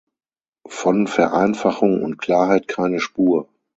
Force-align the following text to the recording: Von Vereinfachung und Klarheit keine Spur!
Von 0.65 1.05
Vereinfachung 1.05 2.01
und 2.03 2.17
Klarheit 2.17 2.67
keine 2.67 2.99
Spur! 2.99 3.47